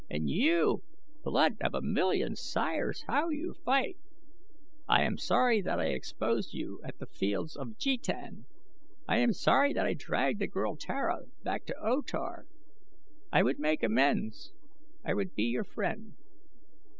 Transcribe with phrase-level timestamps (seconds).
[0.09, 0.81] And you!
[1.23, 3.03] Blood of a million sires!
[3.05, 3.97] how you fight!
[4.87, 8.47] I am sorry that I exposed you at The Fields of Jetan.
[9.07, 12.47] I am sorry that I dragged the girl Tara back to O Tar.
[13.31, 14.53] I would make amends.
[15.05, 16.15] I would be your friend.